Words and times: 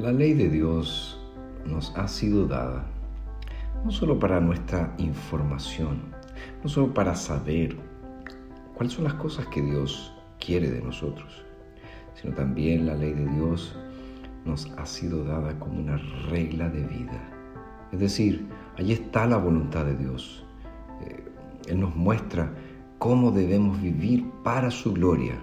La 0.00 0.12
ley 0.12 0.32
de 0.32 0.48
Dios 0.48 1.18
nos 1.66 1.92
ha 1.96 2.06
sido 2.06 2.46
dada 2.46 2.86
no 3.84 3.90
solo 3.90 4.16
para 4.16 4.38
nuestra 4.38 4.94
información, 4.96 6.02
no 6.62 6.68
solo 6.68 6.94
para 6.94 7.16
saber 7.16 7.76
cuáles 8.76 8.92
son 8.92 9.02
las 9.02 9.14
cosas 9.14 9.46
que 9.46 9.60
Dios 9.60 10.14
quiere 10.38 10.70
de 10.70 10.80
nosotros, 10.82 11.44
sino 12.14 12.32
también 12.32 12.86
la 12.86 12.94
ley 12.94 13.12
de 13.12 13.26
Dios 13.26 13.76
nos 14.44 14.70
ha 14.78 14.86
sido 14.86 15.24
dada 15.24 15.58
como 15.58 15.80
una 15.80 15.96
regla 16.30 16.68
de 16.68 16.84
vida. 16.84 17.20
Es 17.90 17.98
decir, 17.98 18.46
allí 18.76 18.92
está 18.92 19.26
la 19.26 19.38
voluntad 19.38 19.84
de 19.84 19.96
Dios. 19.96 20.46
Eh, 21.02 21.24
Él 21.66 21.80
nos 21.80 21.96
muestra 21.96 22.54
cómo 22.98 23.32
debemos 23.32 23.82
vivir 23.82 24.24
para 24.44 24.70
su 24.70 24.92
gloria 24.92 25.34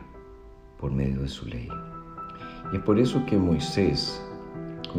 por 0.79 0.93
medio 0.93 1.23
de 1.23 1.27
su 1.27 1.45
ley. 1.45 1.67
Y 2.71 2.77
es 2.77 2.83
por 2.83 2.97
eso 2.97 3.25
que 3.25 3.37
Moisés 3.37 4.21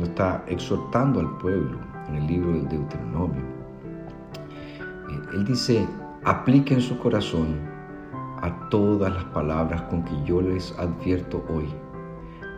está 0.04 0.44
exhortando 0.46 1.20
al 1.20 1.36
pueblo 1.38 1.78
en 2.08 2.16
el 2.16 2.26
libro 2.26 2.52
del 2.52 2.68
Deuteronomio, 2.68 3.56
él 5.36 5.44
dice, 5.44 5.86
apliquen 6.24 6.80
su 6.80 6.98
corazón 6.98 7.60
a 8.40 8.68
todas 8.70 9.12
las 9.12 9.24
palabras 9.24 9.82
con 9.82 10.02
que 10.02 10.14
yo 10.24 10.40
les 10.40 10.72
advierto 10.78 11.44
hoy, 11.48 11.68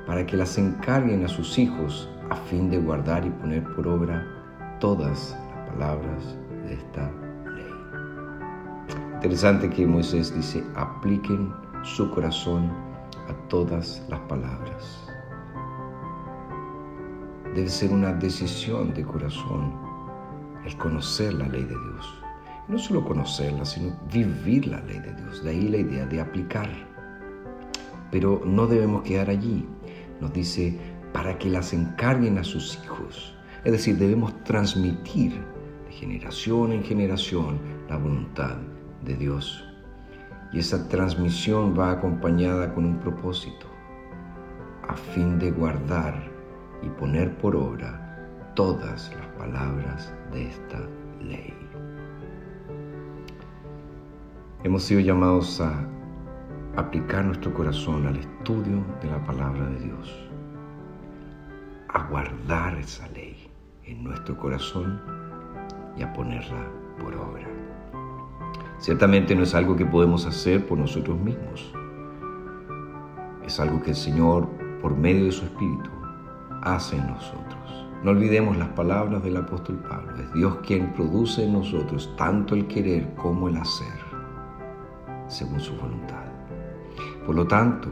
para 0.07 0.25
que 0.25 0.37
las 0.37 0.57
encarguen 0.59 1.25
a 1.25 1.29
sus 1.29 1.59
hijos 1.59 2.09
a 2.31 2.37
fin 2.37 2.71
de 2.71 2.79
guardar 2.79 3.27
y 3.27 3.31
poner 3.31 3.65
por 3.75 3.89
obra 3.89 4.25
todas 4.81 5.37
las 5.51 5.71
palabras 5.71 6.37
de 6.67 6.75
esta 6.75 7.11
ley. 7.55 8.95
Interesante 9.15 9.69
que 9.69 9.87
Moisés 9.87 10.35
dice, 10.35 10.65
apliquen 10.77 11.53
su 11.83 12.11
corazón 12.11 12.71
a 13.29 13.49
todas 13.49 14.07
las 14.09 14.21
palabras 14.21 15.09
debe 17.59 17.71
ser 17.71 17.91
una 17.91 18.13
decisión 18.13 18.95
de 18.95 19.03
corazón 19.03 19.73
el 20.65 20.77
conocer 20.77 21.35
la 21.35 21.49
ley 21.49 21.65
de 21.65 21.75
Dios. 21.75 22.23
No 22.69 22.79
solo 22.79 23.05
conocerla, 23.05 23.65
sino 23.65 23.99
vivir 24.13 24.69
la 24.69 24.81
ley 24.83 25.01
de 25.01 25.13
Dios. 25.15 25.43
De 25.43 25.51
ahí 25.51 25.69
la 25.69 25.79
idea 25.79 26.07
de 26.07 26.21
aplicar. 26.21 26.71
Pero 28.13 28.43
no 28.45 28.69
debemos 28.69 29.03
quedar 29.03 29.29
allí. 29.29 29.67
Nos 30.21 30.33
dice, 30.33 30.79
para 31.13 31.37
que 31.37 31.51
las 31.51 31.73
encarguen 31.73 32.39
a 32.39 32.45
sus 32.45 32.79
hijos. 32.85 33.35
Es 33.65 33.73
decir, 33.73 33.97
debemos 33.97 34.33
transmitir 34.45 35.33
de 35.87 35.93
generación 35.93 36.71
en 36.71 36.85
generación 36.85 37.59
la 37.89 37.97
voluntad 37.97 38.57
de 39.05 39.17
Dios. 39.17 39.65
Y 40.53 40.61
esa 40.61 40.89
transmisión 40.89 41.77
va 41.77 41.91
acompañada 41.91 42.73
con 42.73 42.85
un 42.85 43.01
propósito, 43.01 43.67
a 44.87 44.95
fin 44.95 45.41
de 45.41 45.51
guardar 45.51 46.38
y 46.83 46.89
poner 46.89 47.37
por 47.39 47.57
obra 47.57 48.53
todas 48.55 49.15
las 49.17 49.27
palabras 49.39 50.13
de 50.33 50.49
esta 50.49 50.81
ley. 51.21 51.55
Hemos 54.65 54.83
sido 54.83 55.01
llamados 55.01 55.61
a 55.61 55.87
aplicar 56.77 57.25
nuestro 57.25 57.53
corazón 57.55 58.07
al 58.07 58.17
estudio 58.17 58.85
de 59.01 59.11
la 59.11 59.25
palabra 59.25 59.65
de 59.71 59.81
Dios, 59.81 60.29
a 61.89 62.03
guardar 62.09 62.77
esa 62.79 63.07
ley 63.09 63.51
en 63.85 64.05
nuestro 64.05 64.37
corazón 64.37 65.01
y 65.97 66.03
a 66.03 66.13
ponerla 66.13 66.67
por 67.01 67.15
obra. 67.15 67.47
Ciertamente 68.79 69.35
no 69.35 69.43
es 69.43 69.55
algo 69.55 69.77
que 69.77 69.87
podemos 69.87 70.27
hacer 70.27 70.67
por 70.67 70.79
nosotros 70.79 71.19
mismos, 71.19 71.73
es 73.45 73.59
algo 73.59 73.83
que 73.83 73.91
el 73.91 73.97
Señor, 73.97 74.47
por 74.83 74.97
medio 74.97 75.25
de 75.25 75.33
su 75.33 75.45
Espíritu, 75.47 75.91
hace 76.63 76.97
en 76.97 77.07
nosotros. 77.07 77.87
No 78.03 78.13
olvidemos 78.13 78.57
las 78.57 78.69
palabras 78.69 79.23
del 79.23 79.37
apóstol 79.37 79.77
Pablo. 79.89 80.15
Es 80.17 80.33
Dios 80.33 80.59
quien 80.65 80.93
produce 80.93 81.45
en 81.45 81.55
nosotros 81.55 82.15
tanto 82.17 82.55
el 82.55 82.67
querer 82.69 83.13
como 83.17 83.49
el 83.49 83.57
hacer, 83.57 83.99
según 85.27 85.59
su 85.59 85.77
voluntad. 85.77 86.25
Por 87.27 87.35
lo 87.35 87.47
tanto, 87.47 87.91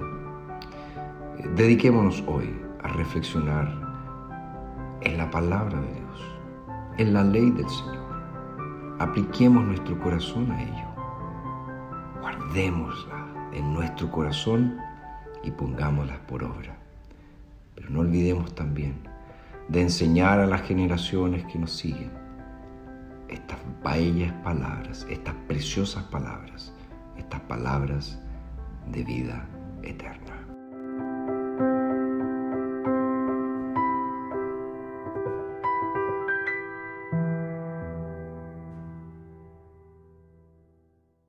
dediquémonos 1.57 2.23
hoy 2.27 2.57
a 2.83 2.89
reflexionar 2.89 3.69
en 5.01 5.19
la 5.19 5.29
palabra 5.31 5.81
de 5.81 5.93
Dios, 5.93 6.39
en 6.99 7.13
la 7.13 7.25
ley 7.25 7.51
del 7.51 7.69
Señor. 7.69 8.07
Apliquemos 8.99 9.65
nuestro 9.65 9.99
corazón 9.99 10.51
a 10.53 10.63
ello. 10.63 10.87
Guardémosla 12.21 13.27
en 13.53 13.75
nuestro 13.75 14.11
corazón 14.11 14.79
y 15.43 15.51
pongámosla 15.51 16.19
por 16.27 16.45
obra. 16.45 16.86
Pero 17.77 17.91
no 17.91 18.01
olvidemos 18.01 18.55
también 18.55 18.97
de 19.69 19.83
enseñar 19.83 20.41
a 20.41 20.47
las 20.47 20.63
generaciones 20.63 21.45
que 21.45 21.59
nos 21.59 21.73
siguen 21.73 22.11
estas 23.29 23.59
bellas 23.85 24.33
palabras, 24.43 25.07
estas 25.11 25.35
preciosas 25.47 26.03
palabras, 26.05 26.73
estas 27.17 27.41
palabras 27.43 28.19
de 28.91 29.05
vida 29.05 29.47
eterna. 29.83 30.36